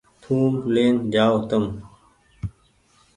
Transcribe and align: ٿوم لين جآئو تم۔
ٿوم 0.21 0.53
لين 0.73 0.93
جآئو 1.13 1.39
تم۔ 1.49 1.63